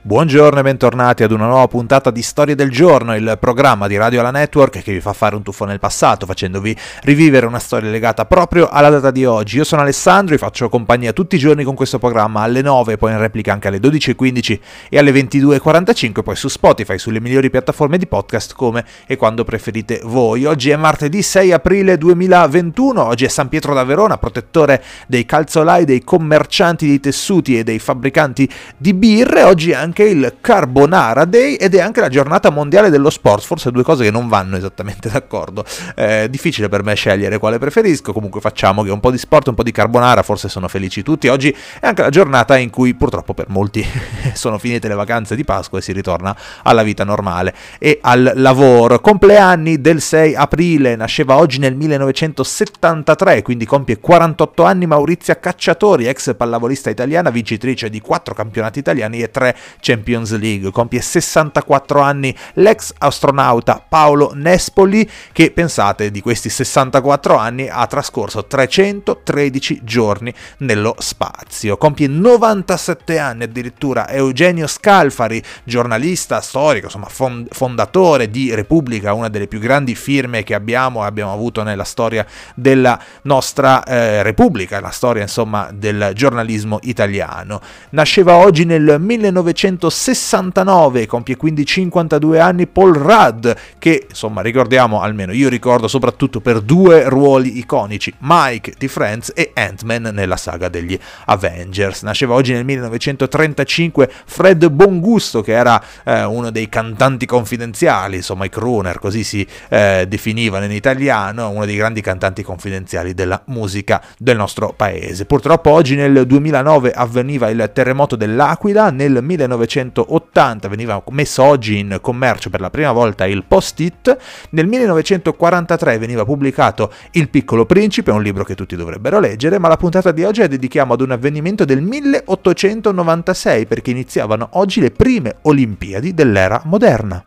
Buongiorno 0.00 0.60
e 0.60 0.62
bentornati 0.62 1.24
ad 1.24 1.32
una 1.32 1.46
nuova 1.46 1.66
puntata 1.66 2.12
di 2.12 2.22
Storie 2.22 2.54
del 2.54 2.70
Giorno, 2.70 3.16
il 3.16 3.36
programma 3.40 3.88
di 3.88 3.96
Radio 3.96 4.20
Alla 4.20 4.30
Network 4.30 4.80
che 4.80 4.92
vi 4.92 5.00
fa 5.00 5.12
fare 5.12 5.34
un 5.34 5.42
tuffo 5.42 5.64
nel 5.64 5.80
passato, 5.80 6.24
facendovi 6.24 6.74
rivivere 7.02 7.46
una 7.46 7.58
storia 7.58 7.90
legata 7.90 8.24
proprio 8.24 8.68
alla 8.68 8.90
data 8.90 9.10
di 9.10 9.24
oggi. 9.24 9.56
Io 9.56 9.64
sono 9.64 9.82
Alessandro, 9.82 10.36
vi 10.36 10.40
faccio 10.40 10.68
compagnia 10.68 11.12
tutti 11.12 11.34
i 11.34 11.38
giorni 11.38 11.64
con 11.64 11.74
questo 11.74 11.98
programma 11.98 12.42
alle 12.42 12.62
9, 12.62 12.96
poi 12.96 13.10
in 13.10 13.18
replica 13.18 13.52
anche 13.52 13.66
alle 13.66 13.78
12.15 13.78 14.60
e 14.88 14.98
alle 14.98 15.10
22.45, 15.10 16.22
poi 16.22 16.36
su 16.36 16.46
Spotify, 16.46 16.96
sulle 16.96 17.20
migliori 17.20 17.50
piattaforme 17.50 17.98
di 17.98 18.06
podcast 18.06 18.54
come 18.54 18.84
e 19.04 19.16
quando 19.16 19.42
preferite 19.42 20.00
voi. 20.04 20.44
Oggi 20.44 20.70
è 20.70 20.76
martedì 20.76 21.22
6 21.22 21.52
aprile 21.52 21.98
2021, 21.98 23.04
oggi 23.04 23.24
è 23.24 23.28
San 23.28 23.48
Pietro 23.48 23.74
da 23.74 23.82
Verona, 23.82 24.16
protettore 24.16 24.80
dei 25.08 25.26
calzolai, 25.26 25.84
dei 25.84 26.04
commercianti 26.04 26.86
di 26.86 27.00
tessuti 27.00 27.58
e 27.58 27.64
dei 27.64 27.80
fabbricanti 27.80 28.48
di 28.76 28.94
birre, 28.94 29.42
oggi 29.42 29.72
è 29.72 29.74
anche 29.74 29.96
anche 29.98 30.04
il 30.04 30.36
Carbonara 30.40 31.24
Day 31.24 31.54
ed 31.54 31.74
è 31.74 31.80
anche 31.80 32.00
la 32.00 32.08
giornata 32.08 32.50
mondiale 32.50 32.88
dello 32.88 33.10
sport, 33.10 33.42
forse 33.42 33.72
due 33.72 33.82
cose 33.82 34.04
che 34.04 34.10
non 34.12 34.28
vanno 34.28 34.56
esattamente 34.56 35.08
d'accordo. 35.10 35.64
È 35.94 36.22
eh, 36.22 36.30
difficile 36.30 36.68
per 36.68 36.84
me 36.84 36.94
scegliere 36.94 37.38
quale 37.38 37.58
preferisco, 37.58 38.12
comunque 38.12 38.40
facciamo 38.40 38.82
che 38.84 38.90
un 38.90 39.00
po' 39.00 39.10
di 39.10 39.18
sport, 39.18 39.48
un 39.48 39.54
po' 39.54 39.64
di 39.64 39.72
carbonara, 39.72 40.22
forse 40.22 40.48
sono 40.48 40.68
felici 40.68 41.02
tutti. 41.02 41.26
Oggi 41.26 41.54
è 41.80 41.86
anche 41.86 42.02
la 42.02 42.10
giornata 42.10 42.56
in 42.56 42.70
cui 42.70 42.94
purtroppo 42.94 43.34
per 43.34 43.46
molti 43.48 43.84
sono 44.34 44.58
finite 44.58 44.86
le 44.86 44.94
vacanze 44.94 45.34
di 45.34 45.44
Pasqua 45.44 45.78
e 45.78 45.82
si 45.82 45.92
ritorna 45.92 46.36
alla 46.62 46.82
vita 46.82 47.02
normale 47.02 47.54
e 47.78 47.98
al 48.02 48.32
lavoro. 48.36 49.00
Compleanni 49.00 49.80
del 49.80 50.00
6 50.00 50.34
aprile, 50.34 50.94
nasceva 50.94 51.36
oggi 51.36 51.58
nel 51.58 51.74
1973, 51.74 53.42
quindi 53.42 53.64
compie 53.64 53.98
48 53.98 54.62
anni 54.62 54.86
Maurizia 54.86 55.40
Cacciatori, 55.40 56.06
ex 56.06 56.36
pallavolista 56.36 56.90
italiana, 56.90 57.30
vincitrice 57.30 57.90
di 57.90 58.00
4 58.00 58.34
campionati 58.34 58.78
italiani 58.78 59.20
e 59.20 59.30
3 59.30 59.56
Champions 59.80 60.36
League. 60.36 60.70
Compie 60.70 61.00
64 61.00 62.00
anni 62.00 62.34
l'ex 62.54 62.92
astronauta 62.98 63.84
Paolo 63.86 64.32
Nespoli 64.34 65.08
che 65.32 65.50
pensate 65.50 66.10
di 66.10 66.20
questi 66.20 66.48
64 66.48 67.36
anni 67.36 67.68
ha 67.68 67.86
trascorso 67.86 68.44
313 68.44 69.80
giorni 69.82 70.32
nello 70.58 70.94
spazio. 70.98 71.76
Compie 71.76 72.08
97 72.08 73.18
anni 73.18 73.44
addirittura 73.44 74.08
Eugenio 74.08 74.66
Scalfari, 74.66 75.42
giornalista 75.64 76.40
storico, 76.40 76.86
insomma 76.86 77.08
fondatore 77.50 78.30
di 78.30 78.54
Repubblica, 78.54 79.12
una 79.12 79.28
delle 79.28 79.46
più 79.46 79.58
grandi 79.58 79.94
firme 79.94 80.42
che 80.42 80.54
abbiamo 80.54 81.02
abbiamo 81.02 81.32
avuto 81.32 81.62
nella 81.62 81.84
storia 81.84 82.26
della 82.54 83.00
nostra 83.22 83.84
eh, 83.84 84.22
Repubblica, 84.22 84.80
la 84.80 84.90
storia 84.90 85.22
insomma 85.22 85.70
del 85.72 86.12
giornalismo 86.14 86.78
italiano. 86.82 87.60
Nasceva 87.90 88.36
oggi 88.36 88.64
nel 88.64 88.96
1900 88.98 89.67
1969, 89.68 91.06
compie 91.06 91.36
quindi 91.36 91.64
52 91.64 92.40
anni 92.40 92.66
Paul 92.66 92.94
Rudd, 92.94 93.48
che 93.78 94.06
insomma 94.08 94.40
ricordiamo 94.40 95.02
almeno 95.02 95.32
io 95.32 95.48
ricordo 95.48 95.88
soprattutto 95.88 96.40
per 96.40 96.60
due 96.60 97.08
ruoli 97.08 97.58
iconici, 97.58 98.12
Mike 98.18 98.74
di 98.78 98.88
Friends 98.88 99.32
e 99.34 99.50
Ant-Man 99.54 100.10
nella 100.12 100.36
saga 100.36 100.68
degli 100.68 100.98
Avengers. 101.26 102.02
Nasceva 102.02 102.34
oggi 102.34 102.52
nel 102.52 102.64
1935 102.64 104.10
Fred 104.24 104.68
Bongusto, 104.68 105.42
che 105.42 105.52
era 105.52 105.82
eh, 106.04 106.24
uno 106.24 106.50
dei 106.50 106.68
cantanti 106.68 107.26
confidenziali, 107.26 108.16
insomma 108.16 108.44
i 108.44 108.48
crooner, 108.48 108.98
così 108.98 109.24
si 109.24 109.46
eh, 109.68 110.06
definivano 110.08 110.64
in 110.64 110.72
italiano, 110.72 111.50
uno 111.50 111.64
dei 111.64 111.76
grandi 111.76 112.00
cantanti 112.00 112.42
confidenziali 112.42 113.14
della 113.14 113.40
musica 113.46 114.02
del 114.16 114.36
nostro 114.36 114.72
paese. 114.74 115.26
Purtroppo 115.26 115.70
oggi 115.70 115.94
nel 115.94 116.26
2009 116.26 116.92
avveniva 116.92 117.48
il 117.48 117.70
terremoto 117.72 118.16
dell'Aquila, 118.16 118.90
nel 118.90 119.22
19 119.57 119.57
1980 119.66 120.68
veniva 120.68 121.02
messo 121.10 121.42
oggi 121.42 121.78
in 121.78 121.98
commercio 122.00 122.50
per 122.50 122.60
la 122.60 122.70
prima 122.70 122.92
volta 122.92 123.26
il 123.26 123.44
post-it, 123.44 124.16
nel 124.50 124.66
1943 124.66 125.98
veniva 125.98 126.24
pubblicato 126.24 126.92
Il 127.12 127.28
piccolo 127.28 127.66
principe, 127.66 128.10
un 128.10 128.22
libro 128.22 128.44
che 128.44 128.54
tutti 128.54 128.76
dovrebbero 128.76 129.20
leggere, 129.20 129.58
ma 129.58 129.68
la 129.68 129.76
puntata 129.76 130.12
di 130.12 130.24
oggi 130.24 130.40
la 130.40 130.46
dedichiamo 130.46 130.92
ad 130.94 131.00
un 131.00 131.12
avvenimento 131.12 131.64
del 131.64 131.82
1896 131.82 133.66
perché 133.66 133.90
iniziavano 133.90 134.48
oggi 134.52 134.80
le 134.80 134.90
prime 134.90 135.36
Olimpiadi 135.42 136.14
dell'era 136.14 136.60
moderna. 136.64 137.22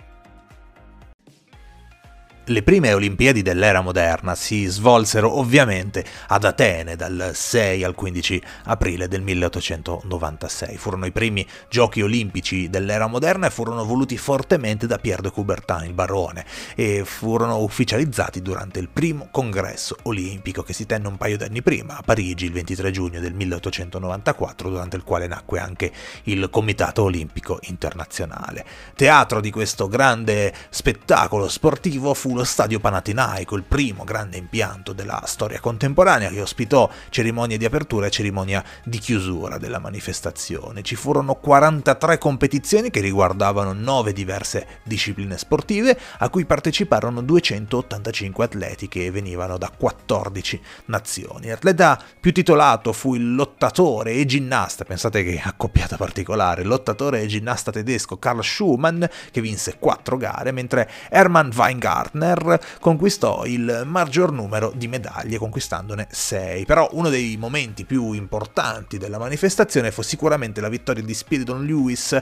Le 2.51 2.63
prime 2.63 2.91
Olimpiadi 2.91 3.43
dell'era 3.43 3.79
moderna 3.79 4.35
si 4.35 4.65
svolsero 4.65 5.39
ovviamente 5.39 6.03
ad 6.27 6.43
Atene 6.43 6.97
dal 6.97 7.31
6 7.33 7.81
al 7.85 7.95
15 7.95 8.43
aprile 8.65 9.07
del 9.07 9.21
1896. 9.21 10.75
Furono 10.75 11.05
i 11.05 11.13
primi 11.13 11.47
giochi 11.69 12.01
olimpici 12.01 12.69
dell'era 12.69 13.07
moderna 13.07 13.47
e 13.47 13.51
furono 13.51 13.85
voluti 13.85 14.17
fortemente 14.17 14.85
da 14.85 14.97
Pierre 14.97 15.21
de 15.21 15.31
Coubertin, 15.31 15.85
il 15.85 15.93
barone, 15.93 16.45
e 16.75 17.03
furono 17.05 17.59
ufficializzati 17.59 18.41
durante 18.41 18.79
il 18.79 18.89
primo 18.89 19.29
congresso 19.31 19.95
olimpico 20.03 20.61
che 20.61 20.73
si 20.73 20.85
tenne 20.85 21.07
un 21.07 21.15
paio 21.15 21.37
d'anni 21.37 21.61
prima 21.61 21.99
a 21.99 22.01
Parigi 22.01 22.43
il 22.47 22.51
23 22.51 22.91
giugno 22.91 23.21
del 23.21 23.33
1894, 23.33 24.69
durante 24.69 24.97
il 24.97 25.05
quale 25.05 25.27
nacque 25.27 25.61
anche 25.61 25.89
il 26.23 26.49
Comitato 26.49 27.03
Olimpico 27.03 27.59
Internazionale. 27.61 28.65
Teatro 28.93 29.39
di 29.39 29.51
questo 29.51 29.87
grande 29.87 30.53
spettacolo 30.69 31.47
sportivo 31.47 32.13
fu 32.13 32.35
lo 32.35 32.40
Stadio 32.43 32.79
Panatinaico, 32.79 33.55
il 33.55 33.63
primo 33.63 34.03
grande 34.03 34.37
impianto 34.37 34.93
della 34.93 35.23
storia 35.25 35.59
contemporanea 35.59 36.29
che 36.29 36.41
ospitò 36.41 36.89
cerimonie 37.09 37.57
di 37.57 37.65
apertura 37.65 38.07
e 38.07 38.11
cerimonia 38.11 38.63
di 38.83 38.97
chiusura 38.99 39.57
della 39.57 39.79
manifestazione. 39.79 40.81
Ci 40.81 40.95
furono 40.95 41.35
43 41.35 42.17
competizioni 42.17 42.89
che 42.89 43.01
riguardavano 43.01 43.73
9 43.73 44.13
diverse 44.13 44.67
discipline 44.83 45.37
sportive 45.37 45.97
a 46.19 46.29
cui 46.29 46.45
parteciparono 46.45 47.21
285 47.21 48.45
atleti 48.45 48.87
che 48.87 49.11
venivano 49.11 49.57
da 49.57 49.71
14 49.75 50.61
nazioni. 50.85 51.47
L'atleta 51.47 52.01
più 52.19 52.31
titolato 52.31 52.93
fu 52.93 53.15
il 53.15 53.35
lottatore 53.35 54.13
e 54.13 54.25
ginnasta, 54.25 54.83
pensate 54.83 55.23
che 55.23 55.41
accoppiata 55.43 55.97
particolare, 55.97 56.63
lottatore 56.63 57.21
e 57.21 57.27
ginnasta 57.27 57.71
tedesco 57.71 58.17
Karl 58.17 58.43
Schumann 58.43 59.03
che 59.31 59.41
vinse 59.41 59.77
4 59.79 60.17
gare, 60.17 60.51
mentre 60.51 60.89
Hermann 61.09 61.49
Weingartner 61.53 62.30
Turner 62.31 62.59
conquistò 62.79 63.45
il 63.45 63.83
maggior 63.85 64.31
numero 64.31 64.71
di 64.73 64.87
medaglie, 64.87 65.37
conquistandone 65.37 66.07
6. 66.09 66.65
Però 66.65 66.87
uno 66.93 67.09
dei 67.09 67.35
momenti 67.37 67.85
più 67.85 68.13
importanti 68.13 68.97
della 68.97 69.17
manifestazione 69.17 69.91
fu 69.91 70.01
sicuramente 70.01 70.61
la 70.61 70.69
vittoria 70.69 71.03
di 71.03 71.13
Spiridon 71.13 71.65
Lewis 71.65 72.19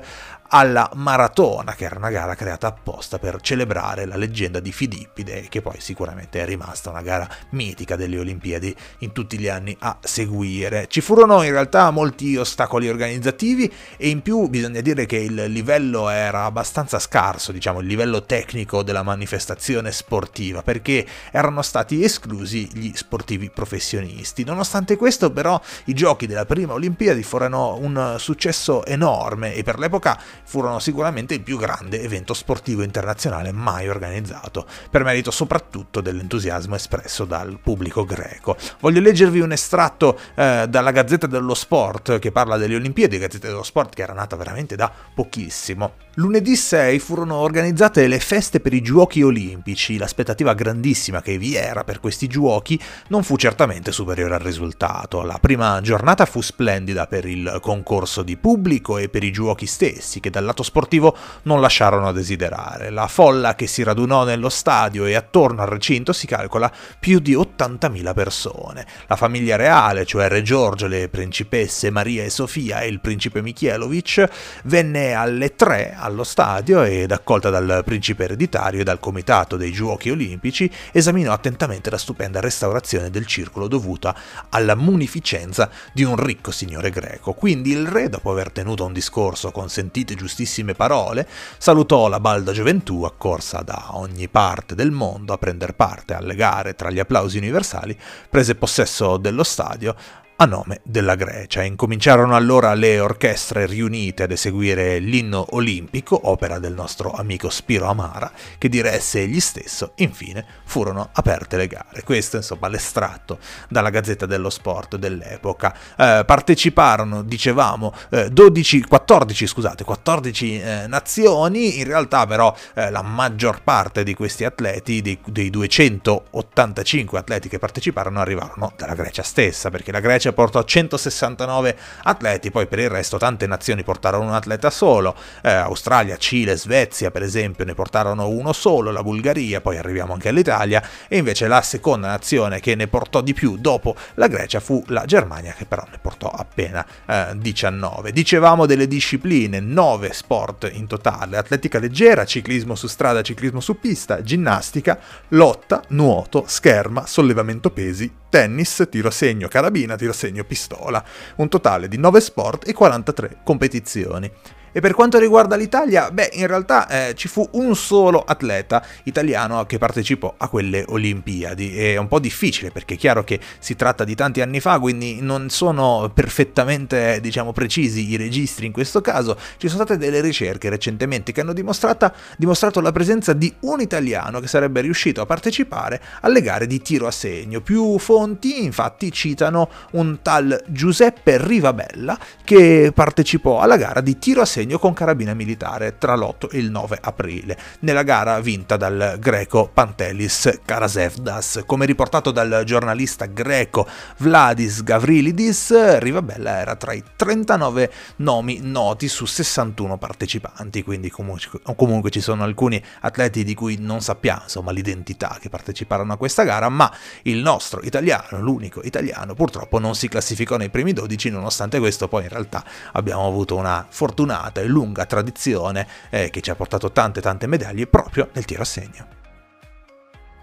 alla 0.51 0.89
maratona, 0.95 1.75
che 1.75 1.85
era 1.85 1.97
una 1.97 2.09
gara 2.09 2.33
creata 2.33 2.67
apposta 2.67 3.19
per 3.19 3.39
celebrare 3.41 4.05
la 4.05 4.15
leggenda 4.15 4.59
di 4.59 4.71
Filippide, 4.71 5.45
che 5.47 5.61
poi 5.61 5.79
sicuramente 5.79 6.41
è 6.41 6.45
rimasta 6.45 6.89
una 6.89 7.01
gara 7.01 7.29
mitica 7.51 7.95
delle 7.95 8.17
Olimpiadi 8.17 8.75
in 8.99 9.11
tutti 9.11 9.37
gli 9.37 9.47
anni 9.47 9.75
a 9.79 9.97
seguire. 10.01 10.87
Ci 10.87 11.01
furono 11.01 11.43
in 11.43 11.51
realtà 11.51 11.91
molti 11.91 12.35
ostacoli 12.35 12.89
organizzativi 12.89 13.71
e 13.97 14.09
in 14.09 14.21
più 14.21 14.47
bisogna 14.47 14.81
dire 14.81 15.05
che 15.05 15.17
il 15.17 15.45
livello 15.51 16.09
era 16.09 16.45
abbastanza 16.45 16.97
scarso, 16.97 17.51
diciamo 17.51 17.81
il 17.81 17.87
livello 17.87 18.23
tecnico 18.23 18.81
della 18.81 19.03
manifestazione 19.03 19.88
sportiva, 19.91 20.61
perché 20.61 21.05
erano 21.31 21.61
stati 21.61 22.03
esclusi 22.03 22.69
gli 22.73 22.91
sportivi 22.93 23.49
professionisti. 23.49 24.43
Nonostante 24.43 24.95
questo 24.95 25.31
però 25.31 25.59
i 25.85 25.93
giochi 25.93 26.27
della 26.27 26.45
prima 26.45 26.73
Olimpiadi 26.73 27.23
furono 27.23 27.77
un 27.79 28.15
successo 28.17 28.85
enorme 28.85 29.53
e 29.53 29.63
per 29.63 29.79
l'epoca 29.79 30.19
furono 30.43 30.79
sicuramente 30.79 31.33
il 31.33 31.41
più 31.41 31.57
grande 31.57 32.01
evento 32.01 32.33
sportivo 32.33 32.83
internazionale 32.83 33.51
mai 33.51 33.87
organizzato, 33.89 34.65
per 34.89 35.03
merito 35.03 35.31
soprattutto 35.31 36.01
dell'entusiasmo 36.01 36.75
espresso 36.75 37.25
dal 37.25 37.59
pubblico 37.61 38.05
greco. 38.05 38.55
Voglio 38.79 38.99
leggervi 38.99 39.39
un 39.39 39.51
estratto 39.51 40.19
eh, 40.35 40.65
dalla 40.69 40.91
Gazzetta 40.91 41.27
dello 41.27 41.53
Sport 41.53 42.19
che 42.19 42.31
parla 42.31 42.57
delle 42.57 42.75
Olimpiadi, 42.75 43.17
Gazzetta 43.17 43.47
dello 43.47 43.63
Sport 43.63 43.95
che 43.95 44.01
era 44.01 44.13
nata 44.13 44.35
veramente 44.35 44.75
da 44.75 44.91
pochissimo. 45.13 46.07
Lunedì 46.15 46.55
6 46.55 46.99
furono 46.99 47.35
organizzate 47.35 48.05
le 48.07 48.19
feste 48.19 48.59
per 48.59 48.73
i 48.73 48.81
Giochi 48.81 49.23
Olimpici, 49.23 49.78
l'aspettativa 49.97 50.53
grandissima 50.53 51.21
che 51.21 51.37
vi 51.37 51.55
era 51.55 51.83
per 51.83 51.99
questi 51.99 52.27
giochi 52.27 52.79
non 53.07 53.23
fu 53.23 53.37
certamente 53.37 53.91
superiore 53.91 54.35
al 54.35 54.41
risultato. 54.41 55.23
La 55.23 55.37
prima 55.39 55.79
giornata 55.81 56.25
fu 56.25 56.41
splendida 56.41 57.07
per 57.07 57.25
il 57.25 57.59
concorso 57.61 58.23
di 58.23 58.37
pubblico 58.37 58.97
e 58.97 59.09
per 59.09 59.23
i 59.23 59.31
giochi 59.31 59.65
stessi, 59.65 60.19
che 60.19 60.29
dal 60.29 60.43
lato 60.43 60.63
sportivo 60.63 61.15
non 61.43 61.61
lasciarono 61.61 62.07
a 62.07 62.11
desiderare. 62.11 62.89
La 62.89 63.07
folla 63.07 63.55
che 63.55 63.67
si 63.67 63.83
radunò 63.83 64.23
nello 64.23 64.49
stadio 64.49 65.05
e 65.05 65.15
attorno 65.15 65.61
al 65.61 65.67
recinto 65.67 66.13
si 66.13 66.27
calcola 66.27 66.71
più 66.99 67.19
di 67.19 67.35
80.000 67.35 68.13
persone. 68.13 68.85
La 69.07 69.15
famiglia 69.15 69.55
reale, 69.55 70.05
cioè 70.05 70.27
Re 70.27 70.41
Giorgio, 70.41 70.87
le 70.87 71.09
principesse 71.09 71.89
Maria 71.89 72.23
e 72.23 72.29
Sofia 72.29 72.81
e 72.81 72.87
il 72.87 72.99
principe 72.99 73.41
Michielovic, 73.41 74.27
venne 74.63 75.13
alle 75.13 75.55
3 75.55 75.95
allo 75.97 76.23
stadio 76.23 76.83
ed 76.83 77.11
accolta 77.11 77.49
dal 77.49 77.81
principe 77.85 78.25
ereditario 78.25 78.81
e 78.81 78.83
dal 78.83 78.99
comitato 78.99 79.57
dei 79.57 79.68
dei 79.69 79.71
giochi 79.71 80.09
olimpici, 80.09 80.69
esaminò 80.91 81.31
attentamente 81.31 81.89
la 81.89 81.97
stupenda 81.97 82.39
restaurazione 82.39 83.09
del 83.09 83.25
circolo 83.25 83.67
dovuta 83.67 84.15
alla 84.49 84.75
munificenza 84.75 85.69
di 85.93 86.03
un 86.03 86.15
ricco 86.15 86.51
signore 86.51 86.89
greco. 86.89 87.33
Quindi 87.33 87.71
il 87.71 87.87
re, 87.87 88.09
dopo 88.09 88.31
aver 88.31 88.51
tenuto 88.51 88.85
un 88.85 88.93
discorso 88.93 89.51
con 89.51 89.69
sentite 89.69 90.15
giustissime 90.15 90.73
parole, 90.73 91.27
salutò 91.57 92.07
la 92.07 92.19
balda 92.19 92.51
gioventù 92.51 93.03
accorsa 93.03 93.61
da 93.61 93.89
ogni 93.91 94.27
parte 94.27 94.75
del 94.75 94.91
mondo 94.91 95.33
a 95.33 95.37
prendere 95.37 95.73
parte 95.73 96.15
alle 96.15 96.35
gare 96.35 96.75
tra 96.75 96.89
gli 96.89 96.99
applausi 96.99 97.37
universali, 97.37 97.97
prese 98.29 98.55
possesso 98.55 99.17
dello 99.17 99.43
stadio, 99.43 99.95
a 100.41 100.45
nome 100.45 100.79
della 100.83 101.15
Grecia. 101.15 101.63
Incominciarono 101.63 102.33
allora 102.33 102.73
le 102.73 102.99
orchestre 102.99 103.65
riunite 103.65 104.23
ad 104.23 104.31
eseguire 104.31 104.99
l'inno 104.99 105.45
olimpico, 105.51 106.29
opera 106.29 106.59
del 106.59 106.73
nostro 106.73 107.11
amico 107.11 107.49
Spiro 107.49 107.87
Amara, 107.87 108.31
che 108.57 108.69
diresse 108.69 109.21
egli 109.21 109.41
stesso. 109.41 109.91
Infine 109.95 110.45
furono 110.63 111.09
aperte 111.11 111.57
le 111.57 111.67
gare. 111.67 112.03
Questo, 112.03 112.37
insomma, 112.37 112.69
l'estratto 112.69 113.39
dalla 113.67 113.89
Gazzetta 113.89 114.25
dello 114.25 114.49
Sport 114.49 114.95
dell'epoca. 114.95 115.75
Eh, 115.97 116.23
parteciparono, 116.25 117.21
dicevamo, 117.21 117.93
eh, 118.09 118.29
12, 118.29 118.83
14, 118.83 119.45
scusate, 119.45 119.83
14 119.83 120.61
eh, 120.61 120.87
nazioni. 120.87 121.79
In 121.79 121.85
realtà, 121.85 122.25
però, 122.25 122.55
eh, 122.75 122.89
la 122.89 123.01
maggior 123.01 123.61
parte 123.61 124.03
di 124.03 124.13
questi 124.13 124.45
atleti, 124.45 125.01
dei, 125.01 125.19
dei 125.25 125.49
285 125.49 127.19
atleti 127.19 127.49
che 127.49 127.59
parteciparono, 127.59 128.21
arrivarono 128.21 128.71
dalla 128.77 128.93
Grecia 128.93 129.23
stessa, 129.23 129.69
perché 129.69 129.91
la 129.91 129.99
Grecia 129.99 130.27
Grecia 130.29 130.33
portò 130.33 130.63
169 130.63 131.77
atleti, 132.03 132.51
poi 132.51 132.67
per 132.67 132.79
il 132.79 132.89
resto 132.89 133.17
tante 133.17 133.47
nazioni 133.47 133.83
portarono 133.83 134.25
un 134.25 134.33
atleta 134.33 134.69
solo, 134.69 135.15
eh, 135.41 135.49
Australia, 135.49 136.17
Cile, 136.17 136.55
Svezia 136.55 137.11
per 137.11 137.23
esempio 137.23 137.65
ne 137.65 137.73
portarono 137.73 138.27
uno 138.27 138.53
solo, 138.53 138.91
la 138.91 139.03
Bulgaria, 139.03 139.61
poi 139.61 139.77
arriviamo 139.77 140.13
anche 140.13 140.29
all'Italia. 140.29 140.83
E 141.07 141.17
invece 141.17 141.47
la 141.47 141.61
seconda 141.61 142.07
nazione 142.07 142.59
che 142.59 142.75
ne 142.75 142.87
portò 142.87 143.21
di 143.21 143.33
più 143.33 143.57
dopo 143.57 143.95
la 144.15 144.27
Grecia 144.27 144.59
fu 144.59 144.83
la 144.87 145.05
Germania 145.05 145.53
che 145.53 145.65
però 145.65 145.83
ne 145.89 145.97
portò 145.99 146.29
appena 146.29 146.85
eh, 147.05 147.33
19. 147.35 148.11
Dicevamo 148.11 148.65
delle 148.65 148.87
discipline, 148.87 149.59
9 149.59 150.13
sport 150.13 150.69
in 150.73 150.87
totale, 150.87 151.37
atletica 151.37 151.79
leggera, 151.79 152.25
ciclismo 152.25 152.75
su 152.75 152.87
strada, 152.87 153.21
ciclismo 153.21 153.59
su 153.59 153.79
pista, 153.79 154.21
ginnastica, 154.21 154.99
lotta, 155.29 155.81
nuoto, 155.89 156.43
scherma, 156.47 157.05
sollevamento 157.05 157.71
pesi, 157.71 158.11
tennis, 158.29 158.87
tiro 158.89 159.07
a 159.07 159.11
segno, 159.11 159.47
carabina, 159.47 159.95
tiro 159.95 160.11
a 160.11 160.13
segno, 160.13 160.43
pistola. 160.43 161.03
Un 161.37 161.49
totale 161.49 161.87
di 161.87 161.97
9 161.97 162.21
sport 162.21 162.67
e 162.67 162.73
43 162.73 163.39
competizioni. 163.43 164.31
E 164.71 164.81
per 164.81 164.93
quanto 164.93 165.17
riguarda 165.17 165.55
l'Italia, 165.55 166.11
beh, 166.11 166.31
in 166.33 166.47
realtà 166.47 166.87
eh, 166.87 167.15
ci 167.15 167.27
fu 167.27 167.47
un 167.53 167.75
solo 167.75 168.23
atleta 168.23 168.85
italiano 169.03 169.65
che 169.65 169.77
partecipò 169.77 170.35
a 170.37 170.47
quelle 170.47 170.85
Olimpiadi. 170.87 171.75
È 171.75 171.97
un 171.97 172.07
po' 172.07 172.19
difficile 172.19 172.71
perché 172.71 172.93
è 172.93 172.97
chiaro 172.97 173.23
che 173.23 173.39
si 173.59 173.75
tratta 173.75 174.03
di 174.03 174.15
tanti 174.15 174.41
anni 174.41 174.59
fa, 174.59 174.79
quindi 174.79 175.19
non 175.21 175.49
sono 175.49 176.11
perfettamente, 176.13 177.19
diciamo, 177.21 177.51
precisi 177.51 178.09
i 178.11 178.15
registri 178.15 178.65
in 178.67 178.71
questo 178.71 179.01
caso. 179.01 179.37
Ci 179.57 179.67
sono 179.67 179.83
state 179.83 179.97
delle 179.97 180.21
ricerche 180.21 180.69
recentemente 180.69 181.31
che 181.31 181.41
hanno 181.41 181.53
dimostrato 181.53 182.81
la 182.81 182.91
presenza 182.91 183.33
di 183.33 183.53
un 183.61 183.81
italiano 183.81 184.39
che 184.39 184.47
sarebbe 184.47 184.81
riuscito 184.81 185.21
a 185.21 185.25
partecipare 185.25 186.01
alle 186.21 186.41
gare 186.41 186.67
di 186.67 186.81
tiro 186.81 187.07
a 187.07 187.11
segno. 187.11 187.61
Più 187.61 187.97
fonti, 187.97 188.63
infatti, 188.63 189.11
citano 189.11 189.69
un 189.91 190.19
tal 190.21 190.63
Giuseppe 190.67 191.37
Rivabella 191.43 192.17
che 192.43 192.91
partecipò 192.93 193.59
alla 193.59 193.77
gara 193.77 194.01
di 194.01 194.17
tiro 194.19 194.41
a 194.41 194.45
segno 194.45 194.57
segno 194.59 194.77
con 194.77 194.91
carabina 194.91 195.33
militare 195.33 195.97
tra 195.97 196.15
l'8 196.15 196.49
e 196.51 196.57
il 196.57 196.69
9 196.69 196.97
aprile, 196.99 197.57
nella 197.79 198.03
gara 198.03 198.41
vinta 198.41 198.75
dal 198.75 199.15
greco 199.17 199.69
Pantelis 199.73 200.59
Karasevdas. 200.65 201.63
Come 201.65 201.85
riportato 201.85 202.31
dal 202.31 202.63
giornalista 202.65 203.25
greco 203.27 203.87
Vladis 204.17 204.83
Gavrilidis, 204.83 205.99
Rivabella 205.99 206.59
era 206.59 206.75
tra 206.75 206.91
i 206.91 207.01
39 207.15 207.89
nomi 208.17 208.59
noti 208.61 209.07
su 209.07 209.25
61 209.25 209.97
partecipanti, 209.97 210.83
quindi 210.83 211.09
comunque, 211.09 212.09
ci 212.09 212.19
sono 212.19 212.43
alcuni 212.43 212.83
atleti 212.99 213.45
di 213.45 213.53
cui 213.53 213.77
non 213.79 214.01
sappiamo 214.01 214.41
insomma, 214.43 214.71
l'identità 214.71 215.37
che 215.39 215.47
parteciparono 215.47 216.11
a 216.11 216.17
questa 216.17 216.43
gara, 216.43 216.67
ma 216.67 216.93
il 217.21 217.37
nostro 217.37 217.79
italiano, 217.81 218.41
l'unico 218.41 218.81
italiano, 218.83 219.35
purtroppo 219.35 219.79
non 219.79 219.95
si 219.95 220.09
classificò 220.09 220.57
nei 220.57 220.69
primi 220.69 220.91
12, 220.91 221.29
nonostante 221.29 221.79
questo 221.79 222.09
poi 222.09 222.23
in 222.23 222.29
realtà 222.29 222.61
abbiamo 222.91 223.25
avuto 223.25 223.55
una 223.55 223.85
fortunata 223.87 224.47
e 224.57 224.65
lunga 224.65 225.05
tradizione 225.05 225.87
eh, 226.09 226.29
che 226.29 226.41
ci 226.41 226.49
ha 226.49 226.55
portato 226.55 226.91
tante 226.91 227.21
tante 227.21 227.47
medaglie 227.47 227.87
proprio 227.87 228.29
nel 228.33 228.45
tiro 228.45 228.61
a 228.63 228.65
segno. 228.65 229.18